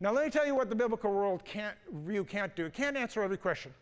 [0.00, 2.66] Now, let me tell you what the biblical world can't, view can't do.
[2.66, 3.72] It can't answer every question.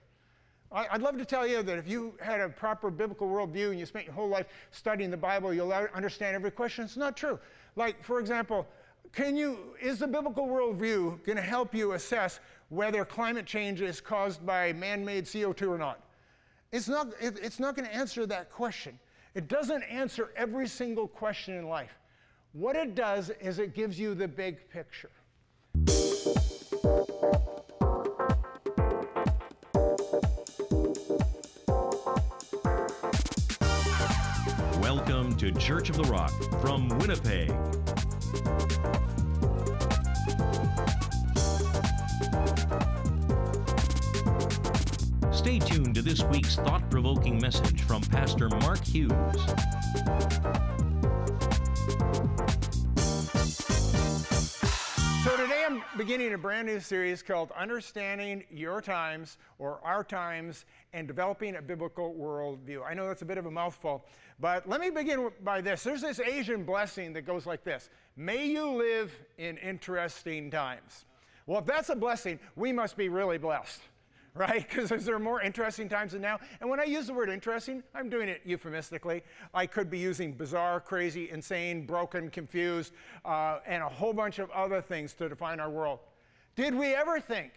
[0.73, 3.79] I, would love to tell you that if you had a proper biblical worldview and
[3.79, 6.85] you spent your whole life studying the Bible, you'll understand every question.
[6.85, 7.39] It's not true.
[7.77, 8.67] Like, for example,
[9.13, 12.41] can you, is the biblical worldview going to help you assess
[12.71, 16.01] whether climate change is caused by man made CO2 or not?
[16.73, 18.99] It's not, it, it's not going to answer that question.
[19.35, 21.99] It doesn't answer every single question in life.
[22.53, 25.11] What it does is it gives you the big picture.
[35.39, 36.33] To Church of the Rock
[36.63, 37.51] from Winnipeg.
[45.31, 49.13] Stay tuned to this week's thought provoking message from Pastor Mark Hughes.
[55.97, 61.63] Beginning a brand new series called Understanding Your Times or Our Times and Developing a
[61.63, 62.85] Biblical Worldview.
[62.87, 64.05] I know that's a bit of a mouthful,
[64.39, 65.83] but let me begin by this.
[65.83, 71.05] There's this Asian blessing that goes like this May you live in interesting times.
[71.47, 73.81] Well, if that's a blessing, we must be really blessed
[74.39, 74.69] right?
[74.69, 76.39] Because there are more interesting times than now.
[76.61, 79.23] And when I use the word interesting, I'm doing it euphemistically.
[79.55, 82.93] I could be using bizarre, crazy, insane, broken, confused,
[83.25, 86.01] uh, and a whole bunch of other things to define our world.
[86.55, 87.53] Did we ever think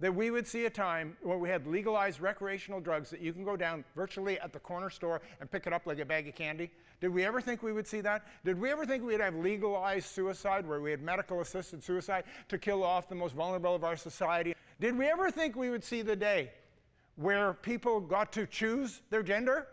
[0.00, 3.44] that we would see a time where we had legalized recreational drugs that you can
[3.44, 6.34] go down virtually at the corner store and pick it up like a bag of
[6.34, 6.70] candy?
[7.00, 8.26] Did we ever think we would see that?
[8.44, 12.58] Did we ever think we'd have legalized suicide where we had medical assisted suicide to
[12.58, 14.54] kill off the most vulnerable of our society?
[14.80, 16.50] Did we ever think we would see the day
[17.16, 19.68] where people got to choose their gender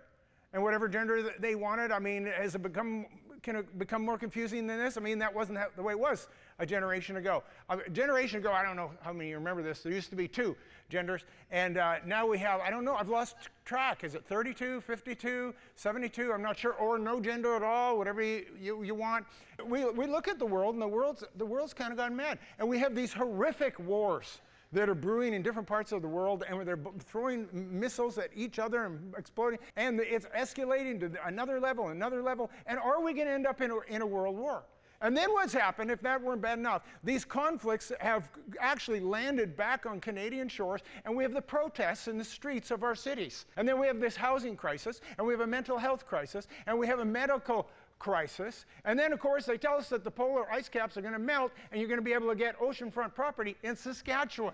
[0.53, 1.91] and whatever gender they wanted?
[1.91, 3.05] I mean, has it become
[3.43, 4.97] can it become more confusing than this?
[4.97, 6.27] I mean, that wasn't the way it was
[6.59, 7.43] a generation ago.
[7.69, 9.81] A generation ago, I don't know how many you remember this.
[9.81, 10.55] There used to be two
[10.89, 14.03] genders, and uh, now we have, I don't know, I've lost track.
[14.03, 16.31] Is it 32, 52, 72?
[16.31, 19.25] I'm not sure, or no gender at all, whatever you, you, you want.
[19.65, 22.39] We, we look at the world, and the world's, the world's kind of gone mad.
[22.59, 24.39] And we have these horrific wars
[24.73, 28.29] that are brewing in different parts of the world, and where they're throwing missiles at
[28.35, 32.51] each other and exploding, and it's escalating to another level, another level.
[32.65, 34.63] And are we going to end up in a, in a world war?
[34.99, 38.29] And then what's happened, if that weren't bad enough, these conflicts have
[38.59, 42.83] actually landed back on Canadian shores, and we have the protests in the streets of
[42.83, 43.45] our cities.
[43.57, 46.77] And then we have this housing crisis, and we have a mental health crisis, and
[46.77, 47.69] we have a medical
[47.99, 48.65] crisis.
[48.85, 51.19] And then, of course, they tell us that the polar ice caps are going to
[51.19, 54.53] melt, and you're going to be able to get oceanfront property in Saskatchewan.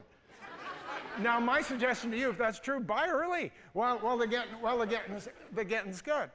[1.22, 4.78] now, my suggestion to you, if that's true, buy early while, while, the, getting, while
[4.78, 6.30] the, getting's, the getting's good.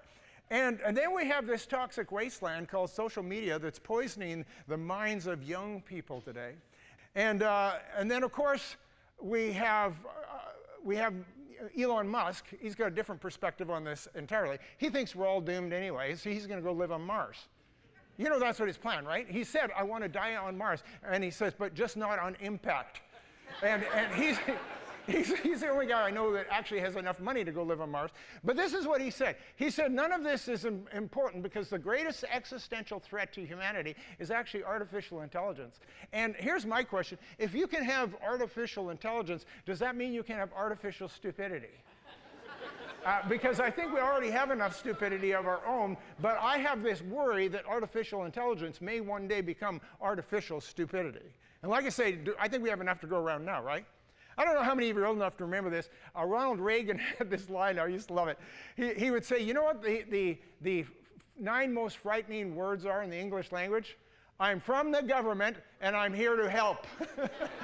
[0.51, 5.27] And, and then we have this toxic wasteland called social media that's poisoning the minds
[5.27, 6.55] of young people today.
[7.15, 8.77] And, uh, and then, of course,
[9.21, 10.39] we have, uh,
[10.83, 11.13] we have
[11.79, 12.47] Elon Musk.
[12.61, 14.59] He's got a different perspective on this entirely.
[14.79, 17.37] He thinks we're all doomed anyway, so he's going to go live on Mars.
[18.17, 19.29] You know that's what his plan, right?
[19.29, 20.83] He said, I want to die on Mars.
[21.09, 23.01] And he says, but just not on impact.
[23.63, 24.39] and, and he's,
[25.09, 27.81] He's, he's, the only guy I know that actually has enough money to go live
[27.81, 28.11] on Mars.
[28.45, 29.37] But this is what he said.
[29.57, 34.31] He said, None of this is important because the greatest existential threat to humanity is
[34.31, 35.81] actually artificial intelligence.
[36.13, 40.37] And here's my question If you can have artificial intelligence, does that mean you can
[40.37, 41.69] have artificial stupidity?
[43.07, 46.83] Uh, because I think we already have enough stupidity of our own, but I have
[46.83, 51.33] this worry that artificial intelligence may one day become artificial stupidity.
[51.63, 53.87] And like I say, I think we have enough to go around now, right?
[54.39, 55.91] I don't know how many of you are old enough to remember this.
[56.17, 58.39] Uh, Ronald Reagan had this line, I used to love it.
[58.77, 60.87] He, he would say, You know what the, the, the
[61.39, 63.99] nine most frightening words are in the English language?
[64.41, 66.87] I'm from the government and I'm here to help.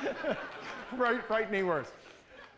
[0.97, 1.93] right, frightening words.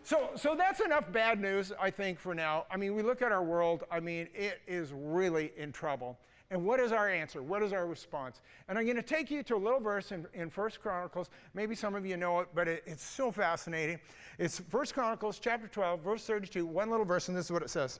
[0.04, 2.64] So, so that's enough bad news, I think, for now.
[2.70, 6.16] I mean, we look at our world, I mean, it is really in trouble.
[6.50, 7.42] And what is our answer?
[7.42, 8.40] What is our response?
[8.68, 11.28] And I'm going to take you to a little verse in, in 1 Chronicles.
[11.54, 13.98] Maybe some of you know it, but it, it's so fascinating.
[14.38, 17.70] It's 1 Chronicles chapter 12, verse 32, one little verse, and this is what it
[17.70, 17.98] says.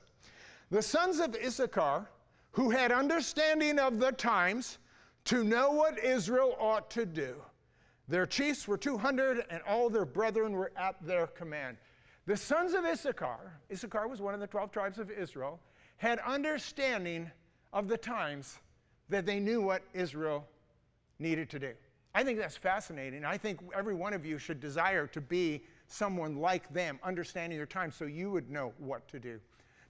[0.71, 2.09] The sons of Issachar,
[2.53, 4.79] who had understanding of the times
[5.25, 7.35] to know what Israel ought to do.
[8.09, 11.77] Their chiefs were 200, and all their brethren were at their command.
[12.27, 15.61] The sons of Issachar, Issachar was one of the 12 tribes of Israel,
[15.97, 17.31] had understanding
[17.77, 18.59] of the times
[19.11, 20.49] that they knew what Israel
[21.19, 21.73] needed to do.
[22.15, 23.23] I think that's fascinating.
[23.23, 27.67] I think every one of you should desire to be someone like them, understanding your
[27.67, 29.39] time, so you would know what to do.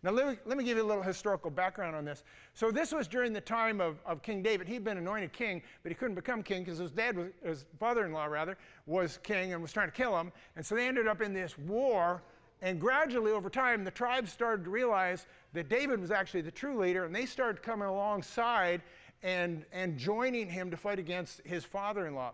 [0.02, 2.24] Now, let me, let me give you a little historical background on this.
[2.54, 4.66] So, this was during the time of, of King David.
[4.66, 8.04] He'd been anointed king, but he couldn't become king because his dad, was, his father
[8.04, 10.32] in law rather, was king and was trying to kill him.
[10.56, 12.20] And so they ended up in this war.
[12.62, 15.26] And gradually, over time, the tribes started to realize
[15.56, 18.82] that David was actually the true leader, and they started coming alongside
[19.22, 22.32] and, and joining him to fight against his father in law.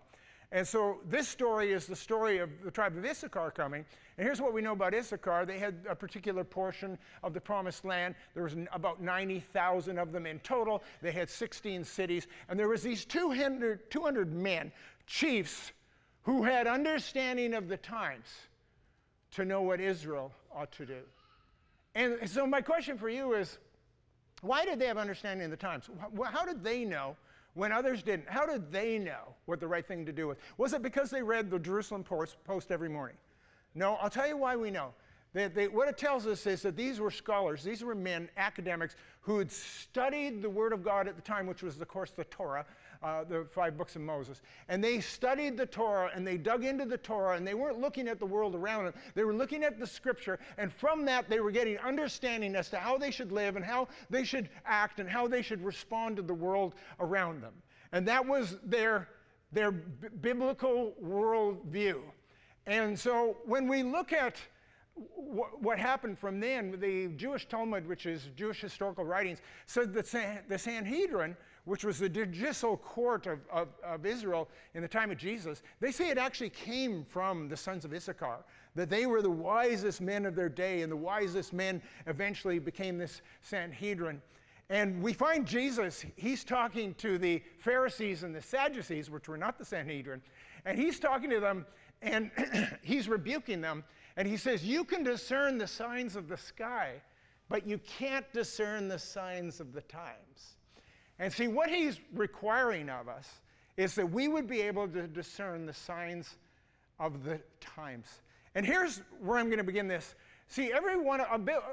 [0.51, 3.87] And so this story is the story of the tribe of Issachar coming.
[4.19, 5.47] And here's what we know about Issachar.
[5.47, 8.17] They had a particular portion of the promised land.
[8.35, 10.83] There was about 90,000 of them in total.
[11.01, 12.27] They had 16 cities.
[12.49, 14.73] And there was these 200, 200 men,
[15.07, 15.73] chiefs,
[16.23, 18.27] who had understanding of the times
[19.31, 21.03] to know what Israel ought to do.
[21.95, 23.59] And so my question for you is,
[24.41, 25.89] why did they have understanding of the times?
[26.25, 27.17] How did they know
[27.55, 28.29] when others didn't?
[28.29, 30.39] How did they know what the right thing to do was?
[30.59, 33.17] Was it because they read the Jerusalem Post, every morning?
[33.75, 34.95] No, I'll tell you why we know.
[35.35, 38.97] They, they, what it tells us is that these were scholars, these were men, academics,
[39.21, 42.25] who had studied the Word of God at the time, which was, of course, the
[42.25, 42.67] Torah,
[43.03, 44.43] uh, the five books of Moses.
[44.69, 48.09] And they studied the Torah and they dug into the Torah and they weren't looking
[48.09, 48.95] at the world around them.
[49.15, 52.77] They were looking at the Scripture, and from that, they were getting understanding as to
[52.77, 56.23] how they should live and how they should act and how they should respond to
[56.23, 57.55] the world around them.
[57.93, 59.09] And that was their,
[59.53, 62.01] their b- biblical worldview.
[62.67, 64.37] And so when we look at
[64.95, 70.59] what happened from then, the Jewish Talmud, which is Jewish historical writings, said that the
[70.59, 75.63] Sanhedrin, which was the judicial court of, of, of, Israel in the time of Jesus,
[75.81, 78.39] they say it actually came from the sons of Issachar,
[78.75, 82.99] that they were the wisest men of their day, and the wisest men eventually became
[82.99, 84.21] this Sanhedrin.
[84.71, 89.59] And we find Jesus, he's talking to the Pharisees and the Sadducees, which were not
[89.59, 90.23] the Sanhedrin,
[90.65, 91.67] and he's talking to them
[92.03, 92.31] and
[92.83, 93.85] he's rebuking them.
[94.17, 97.01] And he says, You can discern the signs of the sky,
[97.49, 100.57] but you can't discern the signs of the times.
[101.23, 103.29] And see, what he's requiring of us
[103.77, 106.35] is that we would be able to discern the signs
[106.99, 108.09] of the times.
[108.57, 110.17] And here's where I'm going to begin this.
[110.49, 111.21] See, everyone,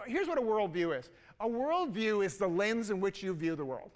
[0.05, 1.09] here's what a worldview is
[1.39, 3.89] a worldview is the lens in which you view the world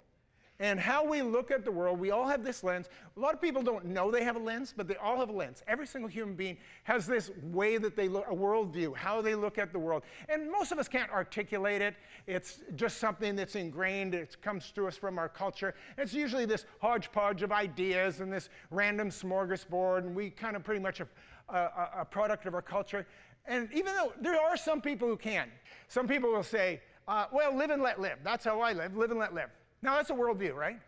[0.60, 1.98] and how we look at the world.
[1.98, 2.88] We all have this lens.
[3.16, 5.32] A lot of people don't know they have a lens, but they all have a
[5.32, 5.62] lens.
[5.66, 9.58] Every single human being has this way that they look, a worldview, how they look
[9.58, 10.04] at the world.
[10.28, 11.96] And most of us can't articulate it.
[12.26, 14.14] It's just something that's ingrained.
[14.14, 15.74] It comes to us from our culture.
[15.98, 20.80] It's usually this hodgepodge of ideas and this random smorgasbord, and we kind of pretty
[20.80, 21.08] much a,
[21.48, 23.06] a, a product of our culture.
[23.46, 25.50] And even though there are some people who can,
[25.88, 28.18] some people will say, uh, well, live and let live.
[28.22, 29.50] That's how I live, live and let live.
[29.84, 30.80] Now, that's a worldview, right?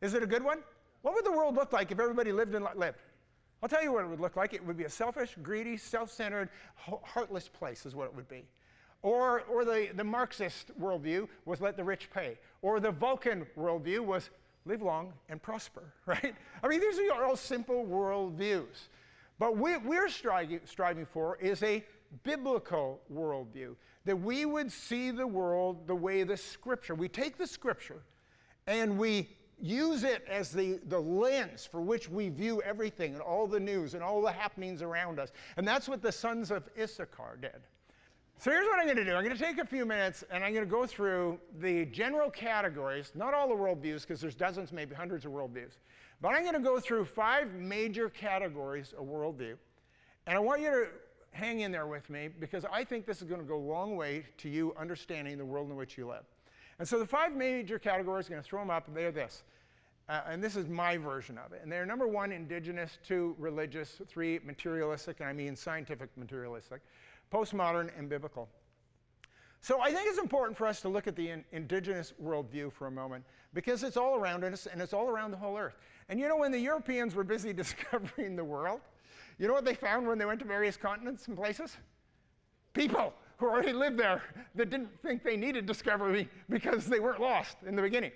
[0.00, 0.60] Is it a good one?
[1.02, 2.96] What would the world look like if everybody lived and lived?
[3.62, 4.54] I'll tell you what it would look like.
[4.54, 6.48] It would be a selfish, greedy, self centered,
[7.04, 8.44] heartless place, is what it would be.
[9.02, 12.38] Or, or the, the Marxist worldview was let the rich pay.
[12.62, 14.30] Or the Vulcan worldview was
[14.64, 16.34] live long and prosper, right?
[16.62, 18.88] I mean, these are all simple worldviews.
[19.38, 21.84] But what we're striving, striving for is a
[22.22, 23.74] biblical worldview,
[24.06, 28.02] that we would see the world the way the scripture, we take the scripture
[28.66, 29.28] and we
[29.60, 33.94] use it as the, the lens for which we view everything and all the news
[33.94, 35.30] and all the happenings around us.
[35.56, 37.62] And that's what the sons of Issachar did.
[38.38, 39.14] So here's what I'm going to do.
[39.14, 42.28] I'm going to take a few minutes and I'm going to go through the general
[42.28, 45.76] categories, not all the worldviews, because there's dozens, maybe hundreds of worldviews.
[46.20, 49.54] But I'm going to go through five major categories of worldview.
[50.26, 50.86] And I want you to
[51.30, 53.96] hang in there with me because I think this is going to go a long
[53.96, 56.24] way to you understanding the world in which you live.
[56.78, 59.44] And so the five major categories, I'm going to throw them up, and they're this.
[60.08, 61.60] Uh, and this is my version of it.
[61.62, 66.80] And they're number one, indigenous, two, religious, three, materialistic, and I mean scientific materialistic,
[67.32, 68.48] postmodern, and biblical.
[69.60, 72.88] So I think it's important for us to look at the in, indigenous worldview for
[72.88, 73.24] a moment
[73.54, 75.76] because it's all around us and it's all around the whole earth.
[76.08, 78.80] And you know, when the Europeans were busy discovering the world,
[79.38, 81.76] you know what they found when they went to various continents and places?
[82.74, 84.22] People who already lived there
[84.54, 88.12] that didn't think they needed discovery because they weren't lost in the beginning.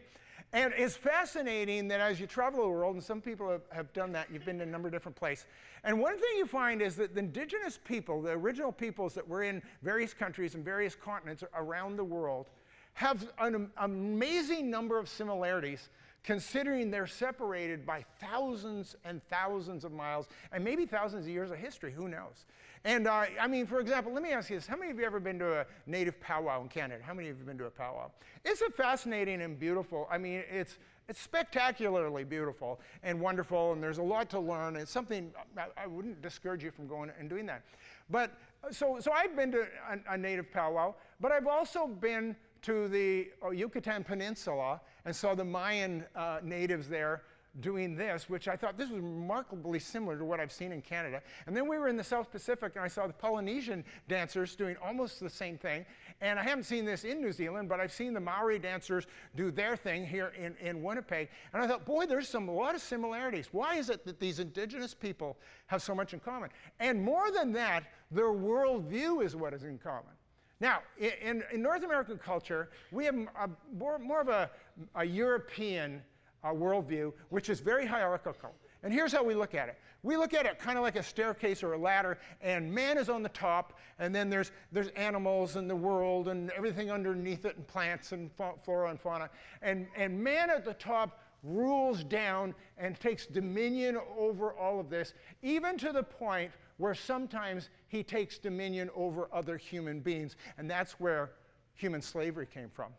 [0.52, 4.12] And it's fascinating that as you travel the world, and some people have, have, done
[4.12, 5.46] that, you've been to a number of different places.
[5.82, 9.42] And one thing you find is that the indigenous people, the original peoples that were
[9.42, 12.46] in various countries and various continents around the world,
[12.94, 15.88] have an amazing number of similarities
[16.26, 21.56] considering they're separated by thousands and thousands of miles and maybe thousands of years of
[21.56, 22.44] history, who knows?
[22.84, 24.66] And uh, I mean, for example, let me ask you this.
[24.66, 27.02] How many of you ever been to a native powwow in Canada?
[27.02, 28.10] How many of you have been to a powwow?
[28.44, 30.78] It's a fascinating and beautiful, I mean, it's,
[31.08, 34.74] it's spectacularly beautiful and wonderful, and there's a lot to learn.
[34.74, 37.62] It's something I, I wouldn't discourage you from going and doing that.
[38.10, 38.32] But
[38.72, 42.34] so, so I've been to a, a native powwow, but I've also been
[42.66, 47.22] to the Yucatan Peninsula and saw the Mayan uh, natives there
[47.60, 51.22] doing this, which I thought this was remarkably similar to what I've seen in Canada.
[51.46, 54.76] And then we were in the South Pacific and I saw the Polynesian dancers doing
[54.84, 55.86] almost the same thing.
[56.20, 59.06] And I haven't seen this in New Zealand, but I've seen the Maori dancers
[59.36, 61.28] do their thing here in, in Winnipeg.
[61.52, 63.48] And I thought, boy, there's some, a lot of similarities.
[63.52, 66.50] Why is it that these indigenous people have so much in common?
[66.80, 70.12] And more than that, their worldview is what is in common.
[70.60, 74.50] Now, in, in North American culture, we have a, more, more, of a,
[74.94, 76.02] a European
[76.42, 78.54] uh, worldview, which is very hierarchical.
[78.82, 79.78] And here's how we look at it.
[80.02, 83.08] We look at it kind of like a staircase or a ladder, and man is
[83.08, 87.56] on the top, and then there's, there's animals and the world and everything underneath it,
[87.56, 88.30] and plants and
[88.64, 89.28] flora and fauna.
[89.62, 95.12] And, and man at the top rules down and takes dominion over all of this,
[95.42, 100.36] even to the point where sometimes he takes dominion over other human beings.
[100.58, 101.30] And that's where
[101.74, 102.92] human slavery came from.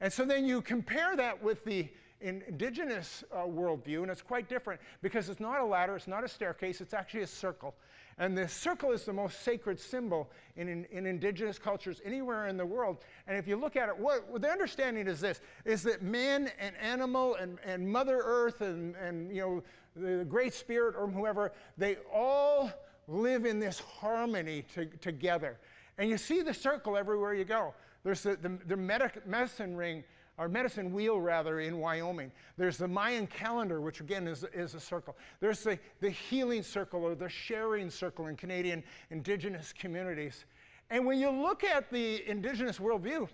[0.00, 1.88] And so then you compare that with the
[2.20, 6.28] indigenous uh, worldview, and it's quite different because it's not a ladder, it's not a
[6.28, 7.74] staircase, it's actually a circle.
[8.18, 12.56] And the circle is the most sacred symbol in, in, in, indigenous cultures anywhere in
[12.56, 12.98] the world.
[13.26, 16.50] And if you look at it, what, what the understanding is this, is that man
[16.58, 19.62] and animal and, and Mother Earth and, and you know,
[19.94, 22.70] the Great Spirit or whoever, they all
[23.08, 25.58] live in this harmony to, together.
[25.98, 27.74] And you see the circle everywhere you go.
[28.04, 30.04] There's the, the, the medic, medicine ring,
[30.38, 32.30] or medicine wheel rather, in Wyoming.
[32.56, 35.16] There's the Mayan calendar, which again is, is a circle.
[35.40, 40.44] There's the, the healing circle or the sharing circle in Canadian indigenous communities.
[40.90, 43.28] And when you look at the indigenous worldview,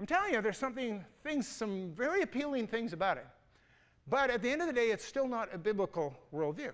[0.00, 3.26] I'm telling you, there's something, things, some very appealing things about it.
[4.08, 6.72] But at the end of the day, it's still not a biblical worldview.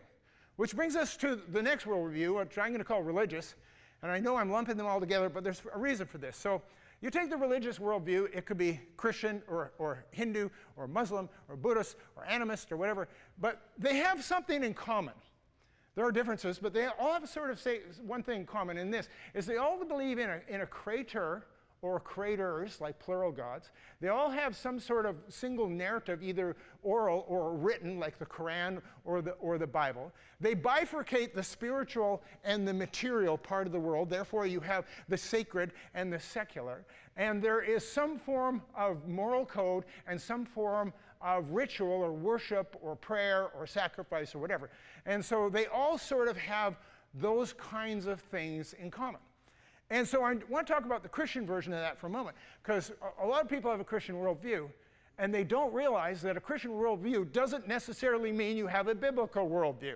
[0.59, 3.55] Which brings us to the next worldview, which I'm going to call religious.
[4.03, 6.37] And I know I'm lumping them all together, but there's a reason for this.
[6.37, 6.63] So
[7.01, 11.55] you take the religious worldview, it could be Christian or, or Hindu or Muslim or
[11.55, 13.07] Buddhist or animist or whatever,
[13.41, 15.15] but they have something in common.
[15.95, 18.91] There are differences, but they all have sort of say one thing in common in
[18.91, 21.47] this is they all believe in a, in a creator
[21.81, 23.71] or creators, like plural gods.
[24.01, 28.81] They all have some sort of single narrative, either oral or written, like the Quran
[29.05, 30.13] or the, or the Bible.
[30.41, 34.11] They bifurcate the spiritual and the material part of the world.
[34.11, 36.85] Therefore, you have the sacred and the secular.
[37.17, 42.77] And there is some form of moral code and some form of ritual or worship
[42.81, 44.71] or prayer or sacrifice or whatever.
[45.07, 46.77] And so they all sort of have
[47.15, 49.21] those kinds of things in common.
[49.91, 52.37] And so I want to talk about the Christian version of that for a moment,
[52.63, 52.93] because
[53.23, 54.69] a lot of people have a Christian worldview,
[55.19, 59.49] and they don't realize that a Christian worldview doesn't necessarily mean you have a biblical
[59.49, 59.95] worldview.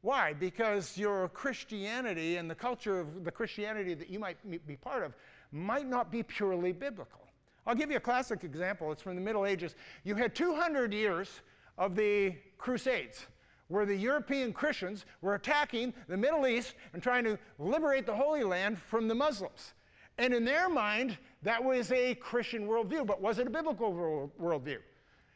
[0.00, 0.32] Why?
[0.32, 4.36] Because your Christianity and the culture of the Christianity that you might
[4.66, 5.14] be part of
[5.52, 7.20] might not be purely biblical.
[7.64, 8.90] I'll give you a classic example.
[8.90, 9.76] It's from the Middle Ages.
[10.02, 11.30] You had 200 years
[11.78, 13.26] of the Crusades
[13.72, 18.44] where the European Christians were attacking the Middle East and trying to liberate the Holy
[18.44, 19.72] Land from the Muslims.
[20.18, 24.78] And in their mind, that was a Christian worldview, but was it a biblical worldview?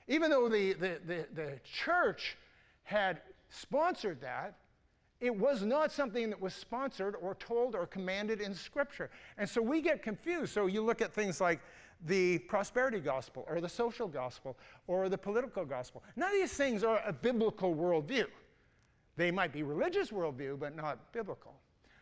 [0.06, 2.36] Even though the, the, the, the church
[2.84, 4.54] had sponsored that,
[5.20, 9.08] it was not something that was sponsored or told or commanded in Scripture.
[9.38, 10.52] And so we get confused.
[10.52, 11.60] So you look at things like
[12.04, 16.02] the prosperity gospel or the social gospel or the political gospel.
[16.14, 18.26] None of these things are a biblical worldview.
[19.16, 21.54] They might be religious worldview, but not biblical.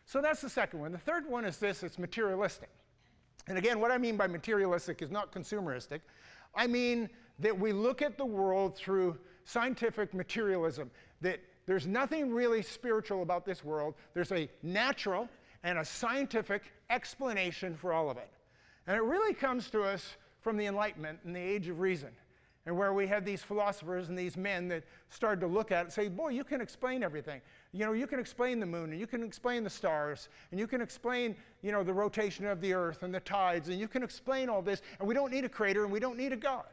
[0.05, 0.91] So that's the second one.
[0.91, 2.69] The third one is this it's materialistic.
[3.47, 6.01] And again, what I mean by materialistic is not consumeristic.
[6.53, 7.09] I mean
[7.39, 10.89] that we look at the world through scientific materialism,
[11.21, 13.95] that there's nothing really spiritual about this world.
[14.13, 15.27] There's a natural
[15.63, 18.29] and a scientific explanation for all of it.
[18.87, 22.09] And it really comes to us from the Enlightenment and the Age of Reason,
[22.67, 25.83] and where we had these philosophers and these men that started to look at it
[25.85, 27.41] and say, Boy, you can explain everything.
[27.71, 30.67] You know, you can explain the moon, and you can explain the stars, and you
[30.67, 34.03] can explain, you know, the rotation of the earth and the tides, and you can
[34.03, 36.65] explain all this, and we don't need a creator and we don't need a God.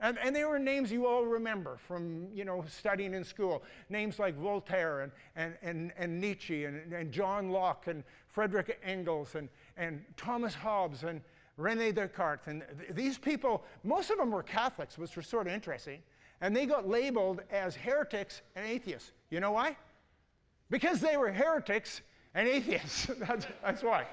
[0.00, 3.64] And, and they were names you all remember from you know, studying in school.
[3.88, 9.34] Names like Voltaire and, and, and, and Nietzsche and, and John Locke and Frederick Engels
[9.34, 11.20] and, and Thomas Hobbes and,
[11.58, 12.46] Rene Descartes.
[12.46, 16.00] And th- these people, most of them were Catholics, which was sort of interesting.
[16.40, 19.12] And they got labeled as heretics and atheists.
[19.28, 19.76] You know why?
[20.70, 22.00] Because they were heretics
[22.34, 23.06] and atheists.
[23.18, 24.06] that's, that's why.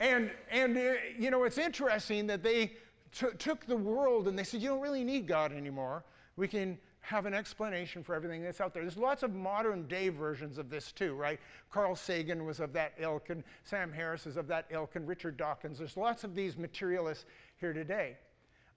[0.00, 2.72] And, and uh, you know, it's interesting that they
[3.12, 6.04] t- took the world and they said, you don't really need God anymore.
[6.36, 8.82] We can have an explanation for everything that's out there.
[8.82, 11.38] There's lots of modern day versions of this too, right?
[11.70, 15.36] Carl Sagan was of that ilk, and Sam Harris is of that ilk, and Richard
[15.36, 15.78] Dawkins.
[15.78, 17.26] There's lots of these materialists
[17.58, 18.16] here today.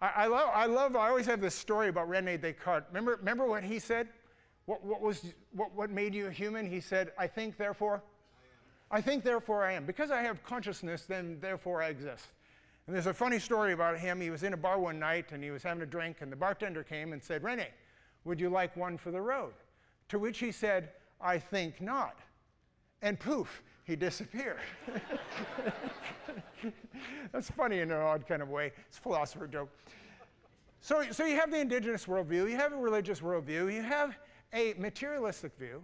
[0.01, 2.87] I, I, love, I love, I always have this story about Rene Descartes.
[2.89, 4.09] Remember, remember what he said?
[4.65, 6.67] What, what, was, what, what made you human?
[6.67, 8.01] He said, I think, therefore.
[8.89, 9.85] I, I think, therefore I am.
[9.85, 12.25] Because I have consciousness, then therefore I exist.
[12.87, 14.19] And there's a funny story about him.
[14.19, 16.35] He was in a bar one night and he was having a drink, and the
[16.35, 17.67] bartender came and said, Rene,
[18.25, 19.53] would you like one for the road?
[20.09, 20.89] To which he said,
[21.21, 22.19] I think not.
[23.01, 24.59] And poof, he disappeared.
[27.31, 28.71] That's funny in an odd kind of way.
[28.87, 29.69] It's a philosopher joke.
[30.81, 34.17] So, so you have the indigenous worldview, you have a religious worldview, you have
[34.53, 35.81] a materialistic view,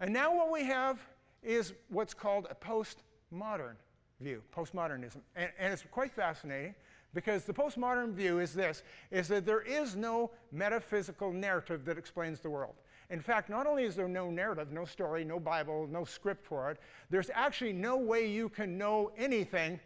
[0.00, 1.00] and now what we have
[1.42, 3.76] is what's called a postmodern
[4.20, 5.20] view, postmodernism.
[5.34, 6.74] And, and it's quite fascinating
[7.14, 12.40] because the postmodern view is this, is that there is no metaphysical narrative that explains
[12.40, 12.74] the world.
[13.10, 16.70] In fact, not only is there no narrative, no story, no Bible, no script for
[16.70, 16.78] it,
[17.10, 19.78] there's actually no way you can know anything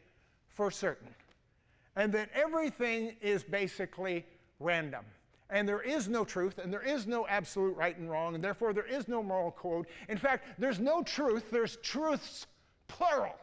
[0.49, 1.09] for certain.
[1.97, 4.25] And that everything is basically
[4.61, 5.05] random.
[5.51, 8.73] And there is no truth, and there is no absolute right and wrong, and therefore
[8.73, 9.87] there is no moral code.
[10.09, 12.47] In fact, there's no truth, there's truths,
[12.87, 13.35] plural.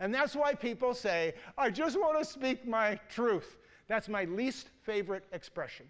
[0.00, 3.56] And that's why people say, I just want to speak my truth.
[3.88, 5.86] That's my least favorite expression.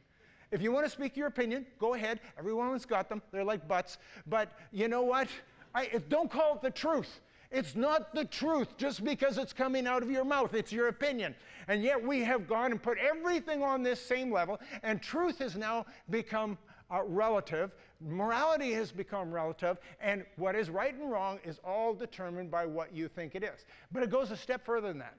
[0.51, 2.21] If you want to speak your opinion, go ahead.
[2.39, 3.21] Everyone's got them.
[3.33, 3.99] They're like butts.
[4.27, 5.29] But you know what?
[5.75, 7.21] I, don't call it the truth.
[7.51, 10.55] It's not the truth just because it's coming out of your mouth.
[10.55, 11.35] It's your opinion.
[11.67, 15.57] And yet we have gone and put everything on this same level, and truth has
[15.57, 16.59] now become
[16.91, 17.73] uh, relative.
[18.01, 22.95] Morality has become relative, and what is right and wrong is all determined by what
[22.95, 23.67] you think it is.
[23.91, 25.17] But it goes a step further than that.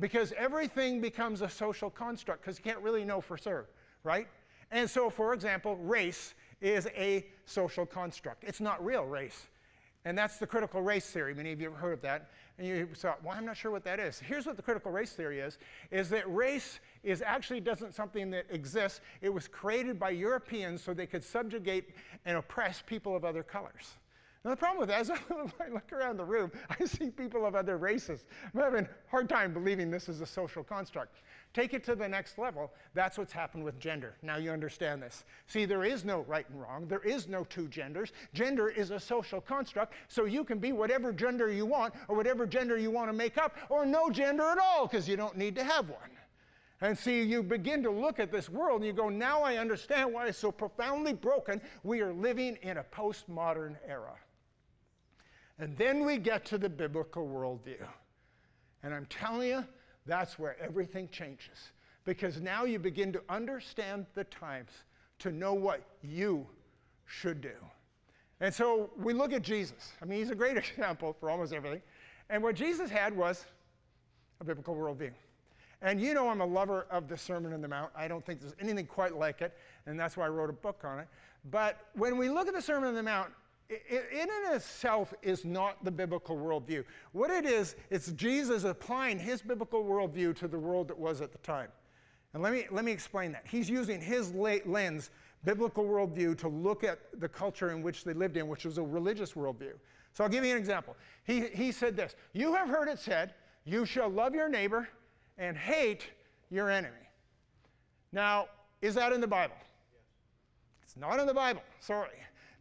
[0.00, 3.68] Because everything becomes a social construct, because you can't really know for sure,
[4.02, 4.26] right?
[4.70, 8.44] And so, for example, race is a social construct.
[8.44, 9.46] It's not real race.
[10.04, 11.32] And that's the critical race theory.
[11.32, 12.30] Many of you have heard of that.
[12.58, 14.20] And you thought, well, I'm not sure what that is.
[14.20, 15.58] Here's what the critical race theory is,
[15.90, 19.00] is that race is actually doesn't something that exists.
[19.22, 21.90] It was created by Europeans so they could subjugate
[22.24, 23.94] and oppress people of other colors.
[24.44, 25.10] Now, the problem with that is
[25.60, 28.26] I look around the room, I see people of other races.
[28.52, 31.16] I'm having a hard time believing this is a social construct.
[31.54, 32.72] Take it to the next level.
[32.92, 34.16] That's what's happened with gender.
[34.22, 35.24] Now you understand this.
[35.46, 36.86] See, there is no right and wrong.
[36.86, 38.12] There is no two genders.
[38.34, 42.44] Gender is a social construct, so you can be whatever gender you want or whatever
[42.44, 45.54] gender you want to make up, or no gender at all, because you don't need
[45.54, 46.10] to have one.
[46.80, 50.12] And see, you begin to look at this world and you go, now I understand
[50.12, 51.62] why it's so profoundly broken.
[51.82, 54.12] We are living in a postmodern era.
[55.58, 57.86] And then we get to the biblical worldview.
[58.82, 59.64] And I'm telling you,
[60.06, 61.72] that's where everything changes.
[62.04, 64.70] Because now you begin to understand the times
[65.20, 66.46] to know what you
[67.06, 67.54] should do.
[68.40, 69.92] And so we look at Jesus.
[70.02, 71.82] I mean, he's a great example for almost everything.
[72.28, 73.44] And what Jesus had was
[74.40, 75.12] a biblical worldview.
[75.82, 77.90] And you know I'm a lover of the Sermon on the Mount.
[77.94, 79.54] I don't think there's anything quite like it,
[79.86, 81.08] and that's why I wrote a book on it.
[81.50, 83.30] But when we look at the Sermon on the Mount,
[83.68, 86.84] it, in and of itself is not the biblical worldview.
[87.12, 91.32] What it is, it's Jesus applying his biblical worldview to the world that was at
[91.32, 91.68] the time.
[92.34, 93.44] And let me, let me explain that.
[93.48, 95.10] He's using his lens,
[95.44, 98.82] biblical worldview, to look at the culture in which they lived in, which was a
[98.82, 99.74] religious worldview.
[100.12, 100.96] So I'll give you an example.
[101.24, 104.88] He, he said this You have heard it said, You shall love your neighbor
[105.38, 106.10] and hate
[106.50, 106.94] your enemy.
[108.12, 108.46] Now,
[108.82, 109.56] is that in the Bible?
[110.82, 111.62] It's not in the Bible.
[111.80, 112.10] Sorry.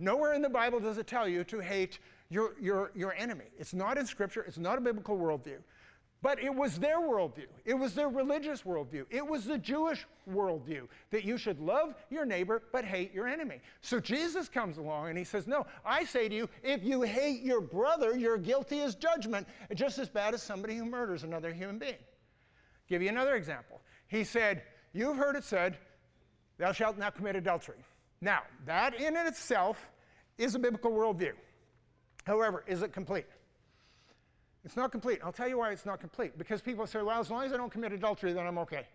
[0.03, 3.45] Nowhere in the Bible does it tell you to hate your, your, your enemy.
[3.57, 5.59] It's not in Scripture, it's not a biblical worldview.
[6.21, 7.47] But it was their worldview.
[7.65, 9.05] It was their religious worldview.
[9.09, 13.61] It was the Jewish worldview that you should love your neighbor but hate your enemy.
[13.81, 17.41] So Jesus comes along and he says, No, I say to you, if you hate
[17.41, 21.77] your brother, you're guilty as judgment, just as bad as somebody who murders another human
[21.77, 21.95] being.
[22.89, 23.81] Give you another example.
[24.07, 24.63] He said,
[24.93, 25.77] You've heard it said,
[26.57, 27.83] Thou shalt not commit adultery.
[28.21, 29.89] Now, that in itself
[30.37, 31.33] is a biblical worldview.
[32.25, 33.25] However, is it complete?
[34.65, 35.19] It's not complete.
[35.23, 36.37] I'll tell you why it's not complete.
[36.37, 38.87] Because people say, well, as long as I don't commit adultery, then I'm okay.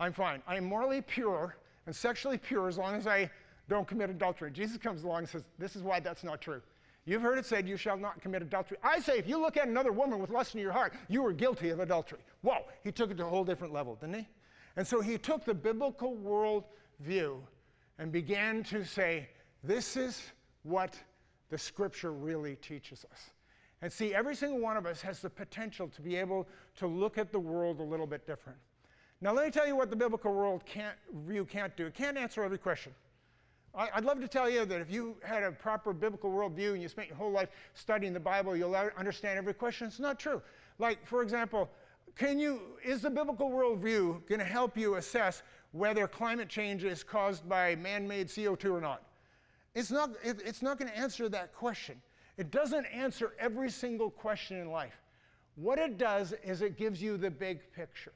[0.00, 0.42] I'm fine.
[0.46, 3.30] I am morally pure and sexually pure as long as I
[3.68, 4.50] don't commit adultery.
[4.50, 6.60] Jesus comes along and says, this is why that's not true.
[7.04, 8.76] You've heard it said, you shall not commit adultery.
[8.82, 11.32] I say, if you look at another woman with lust in your heart, you are
[11.32, 12.18] guilty of adultery.
[12.42, 14.28] Whoa, he took it to a whole different level, didn't he?
[14.76, 16.64] And so he took the biblical world
[17.00, 17.42] view
[17.98, 19.28] and began to say,
[19.64, 20.22] This is
[20.62, 20.96] what
[21.50, 23.30] the scripture really teaches us.
[23.80, 27.16] And see, every single one of us has the potential to be able to look
[27.16, 28.58] at the world a little bit different.
[29.20, 31.86] Now, let me tell you what the biblical world can't, view can't do.
[31.86, 32.92] It can't answer every question.
[33.74, 36.82] I, would love to tell you that if you had a proper biblical worldview and
[36.82, 39.86] you spent your whole life studying the Bible, you'll understand every question.
[39.86, 40.42] It's not true.
[40.78, 41.68] Like, for example,
[42.16, 45.42] can you, is the biblical worldview going to help you assess
[45.72, 49.02] whether climate change is caused by man made CO2 or not?
[49.78, 52.02] It's not, it, it's not going to answer that question.
[52.36, 55.00] It doesn't answer every single question in life.
[55.54, 58.12] What it does is it gives you the big picture.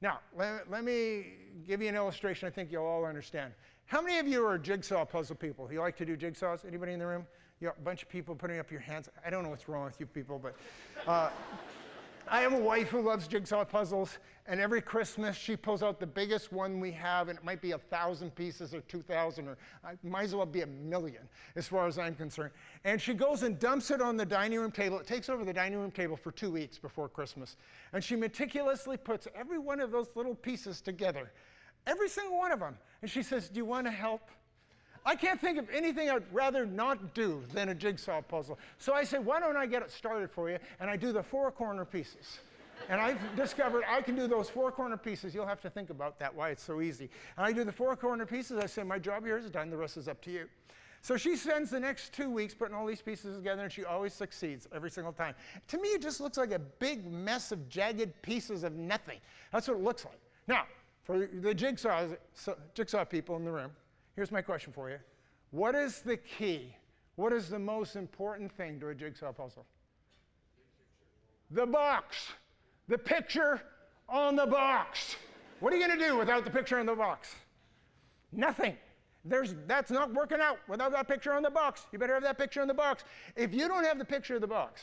[0.00, 1.34] Now, let, let me
[1.66, 3.52] give you an illustration I think you'll all understand.
[3.86, 5.68] How many of you are jigsaw puzzle people?
[5.72, 6.64] You like to do jigsaws?
[6.64, 7.26] Anybody in the room?
[7.60, 9.08] You a bunch of people putting up your hands.
[9.26, 10.54] I don't know what's wrong with you people, but
[11.08, 11.30] uh,
[12.32, 14.16] I have a wife who loves jigsaw puzzles,
[14.46, 17.72] and every Christmas she pulls out the biggest one we have, and it might be
[17.72, 21.68] a thousand pieces or two thousand, or it might as well be a million, as
[21.68, 22.52] far as I'm concerned.
[22.84, 24.98] And she goes and dumps it on the dining room table.
[24.98, 27.58] It takes over the dining room table for two weeks before Christmas,
[27.92, 31.30] and she meticulously puts every one of those little pieces together,
[31.86, 32.78] every single one of them.
[33.02, 34.30] And she says, "Do you want to help?"
[35.04, 38.58] I can't think of anything I'd rather not do than a jigsaw puzzle.
[38.78, 40.58] So I say, why don't I get it started for you?
[40.80, 42.38] And I do the four corner pieces.
[42.88, 45.34] And I've discovered I can do those four corner pieces.
[45.34, 47.10] You'll have to think about that, why it's so easy.
[47.36, 48.58] And I do the four corner pieces.
[48.58, 49.70] I say, my job here is done.
[49.70, 50.48] The rest is up to you.
[51.00, 54.14] So she spends the next two weeks putting all these pieces together, and she always
[54.14, 55.34] succeeds every single time.
[55.66, 59.18] To me, it just looks like a big mess of jagged pieces of nothing.
[59.52, 60.20] That's what it looks like.
[60.46, 60.66] Now,
[61.02, 62.06] for the jigsaw,
[62.74, 63.72] jigsaw people in the room,
[64.14, 64.98] Here's my question for you
[65.50, 66.76] What is the key?
[67.16, 69.66] What is the most important thing to a jigsaw puzzle?
[71.50, 72.28] The box.
[72.88, 73.60] The picture
[74.08, 75.16] on the box.
[75.60, 77.34] What are you going to do without the picture on the box?
[78.32, 78.76] Nothing.
[79.24, 81.86] There's, that's not working out without that picture on the box.
[81.92, 83.04] You better have that picture on the box.
[83.36, 84.82] If you don't have the picture of the box,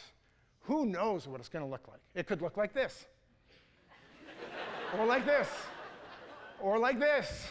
[0.61, 1.99] who knows what it's going to look like?
[2.15, 3.05] It could look like this,
[4.97, 5.47] or like this,
[6.61, 7.47] or like this.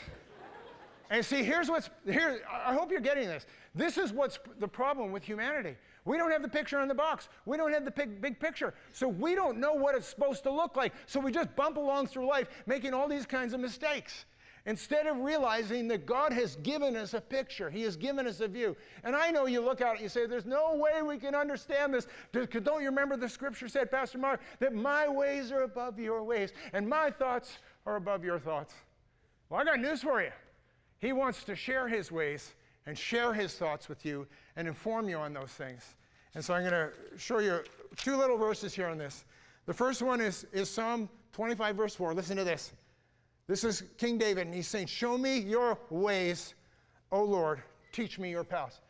[1.10, 2.42] And see, here's what's here.
[2.52, 3.46] I hope you're getting this.
[3.74, 5.76] This is what's the problem with humanity.
[6.04, 7.28] We don't have the picture on the box.
[7.46, 8.74] We don't have the big, big picture.
[8.92, 10.92] So we don't know what it's supposed to look like.
[11.06, 14.26] So we just bump along through life making all these kinds of mistakes.
[14.66, 18.48] Instead of realizing that God has given us a picture, He has given us a
[18.48, 18.76] view.
[19.02, 21.94] And I know you look it and you say, There's no way we can understand
[21.94, 22.06] this.
[22.32, 26.52] Don't you remember the scripture said, Pastor Mark, that my ways are above your ways
[26.74, 28.74] and my thoughts are above your thoughts?
[29.48, 30.32] Well, I got news for you.
[30.98, 32.54] He wants to share his ways
[32.86, 35.94] and share his thoughts with you and inform you on those things.
[36.34, 37.60] And so I'm going to show you
[37.96, 39.24] two little verses here on this.
[39.66, 42.14] The first one is, is Psalm 25, verse 4.
[42.14, 42.72] Listen to this.
[43.46, 46.54] This is King David, and he's saying, Show me your ways,
[47.12, 48.80] O Lord, teach me your paths.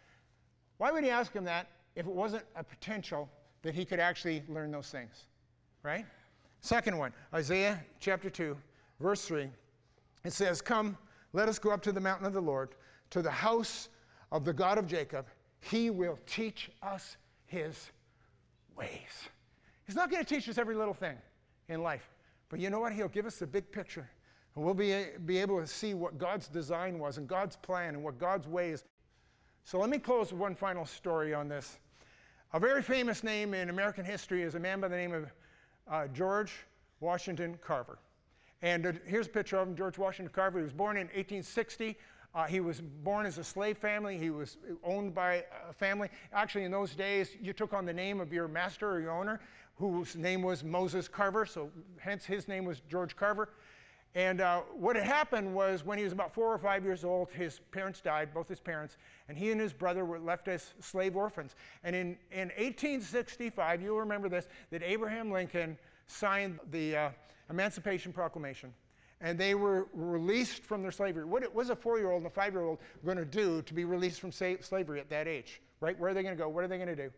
[0.79, 3.29] Why would he ask him that if it wasn't a potential
[3.63, 5.27] that he could actually learn those things?
[5.83, 6.07] Right?
[6.61, 8.57] Second one, Isaiah chapter 2,
[9.01, 9.49] verse 3.
[10.25, 10.97] It says, Come,
[11.33, 12.71] let us go up to the mountain of the Lord,
[13.11, 13.89] to the house
[14.33, 15.27] of the God of Jacob.
[15.61, 17.91] He will teach us his
[18.77, 19.29] ways.
[19.87, 21.17] He's not going to teach us every little thing
[21.69, 22.11] in life,
[22.49, 22.93] but you know what?
[22.93, 24.09] He'll give us the big picture.
[24.55, 28.03] And we'll be, be able to see what God's design was and God's plan and
[28.03, 28.85] what God's ways.
[29.65, 31.79] So let me close with one final story on this.
[32.55, 35.31] A very famous name in American history is a man by the name of
[35.91, 36.53] uh, George
[37.01, 37.99] Washington Carver.
[38.63, 40.59] And here's a picture of him, George Washington Carver.
[40.59, 41.97] He was born in 1860.
[42.35, 44.19] Uh, he was born as a slave family.
[44.19, 46.09] He was owned by a family.
[46.33, 49.41] Actually, in those days, you took on the name of your master or your owner,
[49.77, 53.49] whose name was Moses Carver, so hence his name was George Carver.
[54.15, 57.31] And uh, what had happened was when he was about four or five years old,
[57.31, 58.97] his parents died, both his parents,
[59.29, 61.55] and he and his brother were left as slave orphans.
[61.85, 67.11] And in, in 1865, you'll remember this, that Abraham Lincoln signed the uh,
[67.51, 68.73] Emancipation Proclamation.
[69.21, 71.25] And they were released from their slavery.
[71.25, 73.75] What was a four year old and a five year old going to do to
[73.75, 75.61] be released from sa- slavery at that age?
[75.81, 75.99] Right?
[75.99, 76.49] Where are they going to go?
[76.49, 77.11] What are they going to do?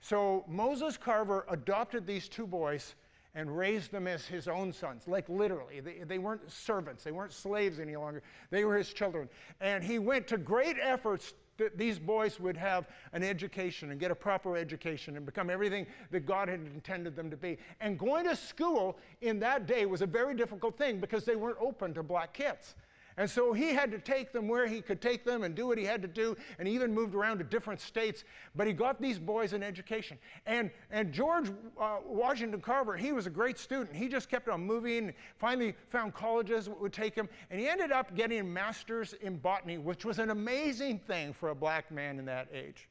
[0.00, 2.94] So Moses Carver adopted these two boys
[3.34, 5.80] and raised them as his own sons, like literally.
[5.80, 8.22] They, they weren't servants, they weren't slaves any longer.
[8.50, 9.28] They were his children.
[9.60, 14.10] And he went to great efforts that these boys would have an education and get
[14.10, 17.58] a proper education and become everything that God had intended them to be.
[17.80, 21.58] And going to school in that day was a very difficult thing because they weren't
[21.60, 22.74] open to black kids.
[23.18, 25.78] And so he had to take them where he could take them and do what
[25.78, 28.24] he had to do, and he even moved around to different states.
[28.54, 30.18] But he got these boys an education.
[30.44, 31.50] And, and George
[31.80, 33.96] uh, Washington Carver, he was a great student.
[33.96, 37.90] He just kept on moving, finally found colleges that would take him, and he ended
[37.90, 42.18] up getting a master's in botany, which was an amazing thing for a black man
[42.18, 42.88] in that age.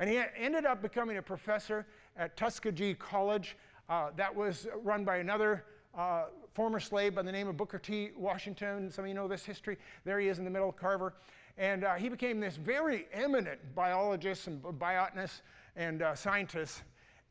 [0.00, 3.56] And he ended up becoming a professor at Tuskegee College.
[3.88, 5.64] Uh, that was run by another
[5.96, 6.24] uh,
[6.54, 8.10] former slave by the name of Booker T.
[8.16, 8.90] Washington.
[8.90, 9.76] Some of you know this history.
[10.04, 11.14] There he is in the middle of Carver.
[11.58, 15.42] And uh, he became this very eminent biologist and botanist
[15.76, 16.82] and uh, scientist.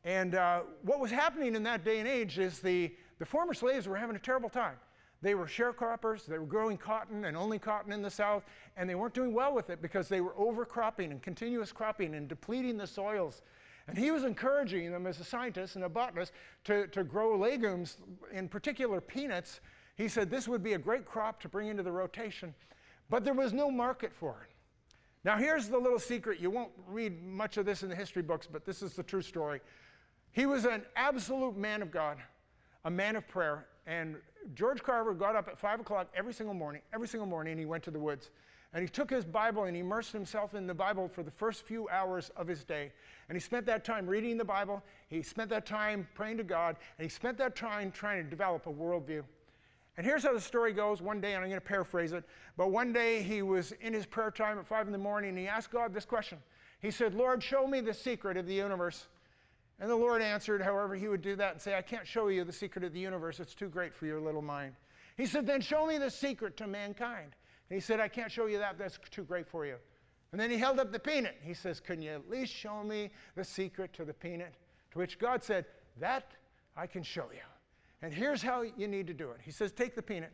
[0.04, 3.88] And uh, what was happening in that day and age is the, the former slaves
[3.88, 4.76] were having a terrible time.
[5.22, 8.42] They were sharecroppers, they were growing cotton and only cotton in the South,
[8.76, 12.26] and they weren't doing well with it because they were overcropping and continuous cropping and
[12.26, 13.42] depleting the soils
[13.88, 16.32] and he was encouraging them as a scientist and a botanist
[16.64, 17.98] to, to grow legumes,
[18.32, 19.60] in particular peanuts.
[19.96, 22.54] He said this would be a great crop to bring into the rotation,
[23.10, 24.54] but there was no market for it.
[25.24, 26.40] Now, here's the little secret.
[26.40, 29.22] You won't read much of this in the history books, but this is the true
[29.22, 29.60] story.
[30.32, 32.18] He was an absolute man of God,
[32.84, 33.66] a man of prayer.
[33.86, 34.16] And
[34.54, 37.66] George Carver got up at 5 o'clock every single morning, every single morning, and he
[37.66, 38.30] went to the woods.
[38.74, 41.88] And he took his Bible and immersed himself in the Bible for the first few
[41.90, 42.90] hours of his day.
[43.28, 46.76] And he spent that time reading the Bible, he spent that time praying to God,
[46.98, 49.22] and he spent that time trying to develop a worldview.
[49.98, 52.24] And here's how the story goes one day, and I'm going to paraphrase it,
[52.56, 55.38] but one day he was in his prayer time at 5 in the morning and
[55.38, 56.38] he asked God this question.
[56.80, 59.06] He said, Lord, show me the secret of the universe.
[59.78, 62.44] And the Lord answered, however, he would do that and say, I can't show you
[62.44, 63.38] the secret of the universe.
[63.38, 64.74] It's too great for your little mind.
[65.16, 67.34] He said, Then show me the secret to mankind.
[67.72, 68.78] He said, I can't show you that.
[68.78, 69.76] That's too great for you.
[70.32, 71.36] And then he held up the peanut.
[71.42, 74.54] He says, Can you at least show me the secret to the peanut?
[74.92, 75.64] To which God said,
[75.98, 76.32] That
[76.76, 77.40] I can show you.
[78.02, 79.38] And here's how you need to do it.
[79.42, 80.32] He says, Take the peanut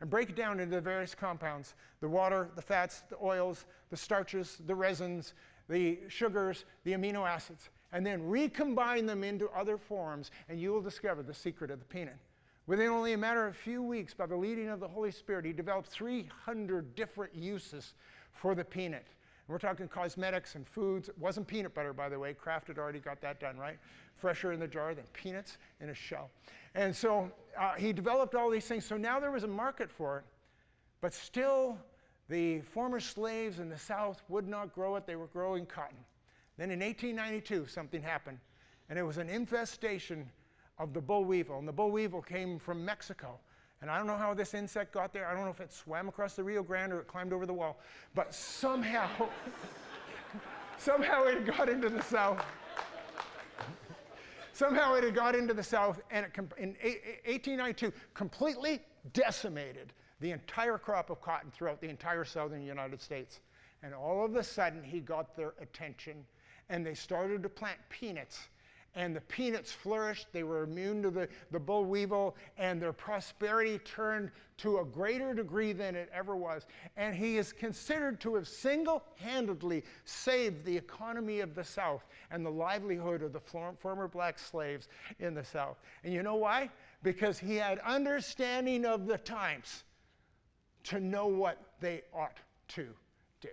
[0.00, 3.96] and break it down into the various compounds the water, the fats, the oils, the
[3.96, 5.34] starches, the resins,
[5.68, 10.82] the sugars, the amino acids, and then recombine them into other forms, and you will
[10.82, 12.16] discover the secret of the peanut.
[12.66, 15.44] Within only a matter of a few weeks, by the leading of the Holy Spirit,
[15.44, 17.92] he developed 300 different uses
[18.32, 19.04] for the peanut.
[19.46, 21.10] And we're talking cosmetics and foods.
[21.10, 22.32] It wasn't peanut butter, by the way.
[22.32, 23.76] Kraft had already got that done, right?
[24.16, 26.30] Fresher in the jar than peanuts in a shell.
[26.74, 28.86] And so uh, he developed all these things.
[28.86, 30.24] So now there was a market for it,
[31.02, 31.76] but still
[32.30, 35.06] the former slaves in the South would not grow it.
[35.06, 35.98] They were growing cotton.
[36.56, 38.38] Then in 1892, something happened,
[38.88, 40.30] and it was an infestation
[40.78, 41.58] of the boll weevil.
[41.58, 43.38] And the boll weevil came from Mexico.
[43.80, 45.26] And I don't know how this insect got there.
[45.26, 47.52] I don't know if it swam across the Rio Grande or it climbed over the
[47.52, 47.80] wall.
[48.14, 49.28] But somehow,
[50.78, 52.44] somehow it got into the South.
[54.52, 56.68] somehow it had got into the South and it, in
[57.26, 58.80] 1892 completely
[59.12, 63.40] decimated the entire crop of cotton throughout the entire southern United States.
[63.82, 66.24] And all of a sudden, he got their attention
[66.70, 68.48] and they started to plant peanuts
[68.94, 70.28] and the peanuts flourished.
[70.32, 75.34] They were immune to the, the boll weevil, and their prosperity turned to a greater
[75.34, 76.66] degree than it ever was.
[76.96, 82.46] And he is considered to have single handedly saved the economy of the South and
[82.46, 83.40] the livelihood of the
[83.78, 85.78] former black slaves in the South.
[86.04, 86.70] And you know why?
[87.02, 89.84] Because he had understanding of the times
[90.84, 92.88] to know what they ought to
[93.40, 93.50] do.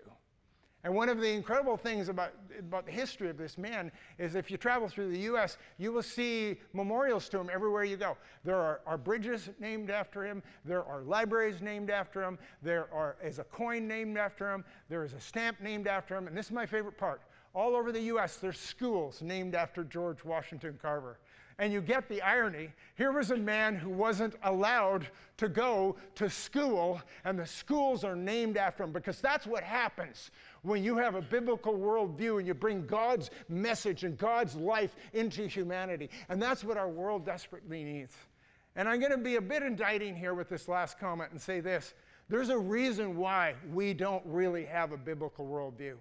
[0.83, 4.49] And one of the incredible things about, about the history of this man is if
[4.49, 8.17] you travel through the US, you will see memorials to him everywhere you go.
[8.43, 13.15] There are, are bridges named after him, there are libraries named after him, there are,
[13.23, 16.47] is a coin named after him, there is a stamp named after him, and this
[16.47, 17.21] is my favorite part.
[17.53, 21.19] All over the US, there's schools named after George Washington Carver.
[21.59, 22.69] And you get the irony.
[22.95, 28.15] Here was a man who wasn't allowed to go to school, and the schools are
[28.15, 30.31] named after him because that's what happens
[30.63, 35.47] when you have a biblical worldview and you bring God's message and God's life into
[35.47, 36.09] humanity.
[36.29, 38.15] And that's what our world desperately needs.
[38.75, 41.59] And I'm going to be a bit indicting here with this last comment and say
[41.59, 41.93] this
[42.29, 45.95] there's a reason why we don't really have a biblical worldview.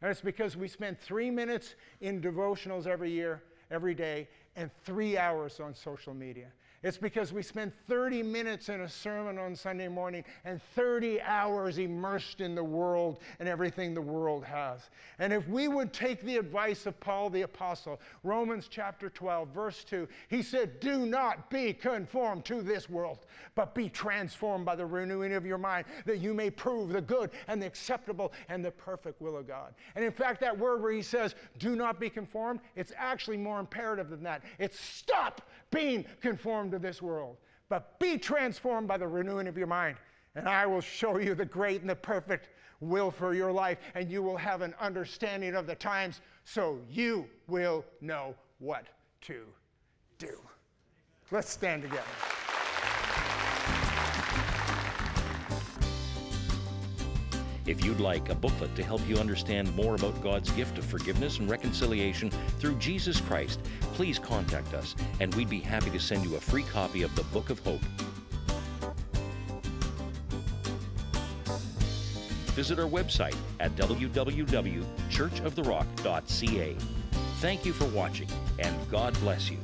[0.00, 5.18] And it's because we spend three minutes in devotionals every year, every day, and three
[5.18, 6.46] hours on social media.
[6.84, 11.78] It's because we spend 30 minutes in a sermon on Sunday morning and 30 hours
[11.78, 14.90] immersed in the world and everything the world has.
[15.18, 19.82] And if we would take the advice of Paul the Apostle, Romans chapter 12, verse
[19.84, 24.84] 2, he said, Do not be conformed to this world, but be transformed by the
[24.84, 28.70] renewing of your mind, that you may prove the good and the acceptable and the
[28.70, 29.72] perfect will of God.
[29.96, 33.58] And in fact, that word where he says, Do not be conformed, it's actually more
[33.58, 34.42] imperative than that.
[34.58, 36.04] It's stop being
[36.74, 37.36] to this world,
[37.68, 39.96] but be transformed by the renewing of your mind.
[40.36, 42.48] and I will show you the great and the perfect
[42.80, 47.26] will for your life, and you will have an understanding of the times so you
[47.46, 48.86] will know what
[49.22, 49.44] to
[50.18, 50.36] do.
[51.30, 52.33] Let's stand together.
[57.66, 61.38] If you'd like a booklet to help you understand more about God's gift of forgiveness
[61.38, 63.60] and reconciliation through Jesus Christ,
[63.94, 67.22] please contact us and we'd be happy to send you a free copy of the
[67.24, 67.80] Book of Hope.
[72.54, 76.76] Visit our website at www.churchoftherock.ca.
[77.40, 79.58] Thank you for watching and God bless you.